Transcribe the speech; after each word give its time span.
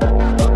Bye. 0.00 0.47